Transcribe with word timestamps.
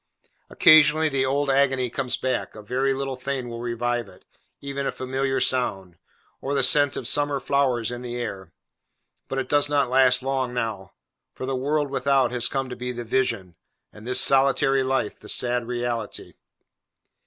Occasionally, 0.49 1.09
the 1.09 1.27
old 1.27 1.51
agony 1.51 1.91
comes 1.91 2.17
back: 2.17 2.55
a 2.55 2.63
very 2.63 2.91
little 2.91 3.15
thing 3.15 3.49
will 3.49 3.59
revive 3.61 4.07
it; 4.07 4.25
even 4.59 4.87
a 4.87 4.91
familiar 4.91 5.39
sound, 5.39 5.95
or 6.41 6.55
the 6.55 6.63
scent 6.63 6.97
of 6.97 7.07
summer 7.07 7.39
flowers 7.39 7.91
in 7.91 8.01
the 8.01 8.19
air; 8.19 8.51
but 9.27 9.37
it 9.37 9.47
does 9.47 9.69
not 9.69 9.91
last 9.91 10.23
long, 10.23 10.55
now: 10.55 10.93
for 11.35 11.45
the 11.45 11.55
world 11.55 11.91
without, 11.91 12.31
has 12.31 12.47
come 12.47 12.67
to 12.67 12.75
be 12.75 12.91
the 12.91 13.03
vision, 13.03 13.55
and 13.93 14.07
this 14.07 14.19
solitary 14.19 14.81
life, 14.83 15.19
the 15.19 15.29
sad 15.29 15.67
reality. 15.67 16.33